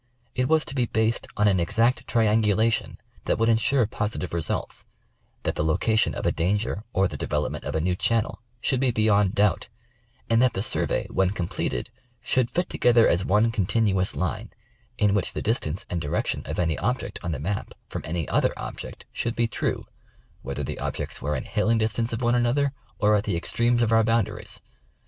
It 0.33 0.47
was 0.47 0.65
to 0.65 0.73
be 0.73 0.87
based 0.87 1.27
on 1.37 1.47
an 1.47 1.59
exact 1.59 2.07
triangula 2.07 2.73
tion 2.73 2.97
that 3.25 3.37
would 3.37 3.49
insure 3.49 3.85
positive 3.85 4.33
results, 4.33 4.87
that 5.43 5.53
the 5.53 5.63
location 5.63 6.15
of 6.15 6.25
a 6.25 6.31
danger 6.31 6.83
or 6.91 7.07
the 7.07 7.17
development 7.17 7.65
of 7.65 7.75
a 7.75 7.81
new 7.81 7.95
channel, 7.95 8.41
should 8.61 8.79
be 8.79 8.89
beyond 8.89 9.35
doubt; 9.35 9.69
and 10.27 10.41
that 10.41 10.53
the 10.53 10.63
survey, 10.63 11.05
when 11.11 11.29
completed, 11.29 11.91
should 12.19 12.49
fit 12.49 12.67
together 12.67 13.07
as 13.07 13.23
one 13.23 13.51
continuous 13.51 14.15
line, 14.15 14.49
in 14.97 15.13
which 15.13 15.33
the 15.33 15.41
distance 15.43 15.85
and 15.87 16.01
direction 16.01 16.41
of 16.47 16.57
any 16.57 16.79
object 16.79 17.19
on 17.21 17.31
the 17.31 17.37
map 17.39 17.75
from 17.87 18.01
any 18.03 18.27
other 18.27 18.55
object 18.57 19.05
should 19.13 19.35
be 19.35 19.47
true, 19.47 19.85
whether 20.41 20.63
the 20.63 20.79
objects 20.79 21.21
were 21.21 21.35
in 21.35 21.43
hailing 21.43 21.77
distance 21.77 22.11
of 22.11 22.23
one 22.23 22.33
another, 22.33 22.73
or 22.97 23.13
at 23.13 23.25
the 23.25 23.35
ex 23.35 23.51
tremes 23.53 23.83
of 23.83 23.91
our 23.91 24.03
boundaries. 24.03 24.61